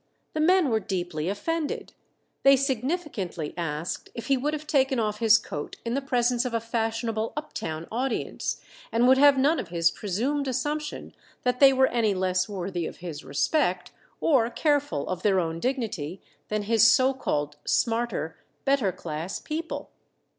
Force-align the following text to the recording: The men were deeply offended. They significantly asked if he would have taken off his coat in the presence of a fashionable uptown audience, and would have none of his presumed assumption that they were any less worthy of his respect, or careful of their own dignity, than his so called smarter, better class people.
The 0.33 0.39
men 0.39 0.71
were 0.71 0.79
deeply 0.79 1.29
offended. 1.29 1.93
They 2.41 2.55
significantly 2.55 3.53
asked 3.55 4.09
if 4.15 4.29
he 4.29 4.35
would 4.35 4.55
have 4.55 4.65
taken 4.65 4.99
off 4.99 5.19
his 5.19 5.37
coat 5.37 5.75
in 5.85 5.93
the 5.93 6.01
presence 6.01 6.43
of 6.43 6.55
a 6.55 6.59
fashionable 6.59 7.33
uptown 7.37 7.87
audience, 7.91 8.59
and 8.91 9.07
would 9.07 9.19
have 9.19 9.37
none 9.37 9.59
of 9.59 9.67
his 9.67 9.91
presumed 9.91 10.47
assumption 10.47 11.13
that 11.43 11.59
they 11.59 11.71
were 11.71 11.85
any 11.85 12.15
less 12.15 12.49
worthy 12.49 12.87
of 12.87 12.97
his 12.97 13.23
respect, 13.23 13.91
or 14.19 14.49
careful 14.49 15.07
of 15.07 15.21
their 15.21 15.39
own 15.39 15.59
dignity, 15.59 16.19
than 16.47 16.63
his 16.63 16.81
so 16.89 17.13
called 17.13 17.57
smarter, 17.63 18.39
better 18.65 18.91
class 18.91 19.39
people. 19.39 19.91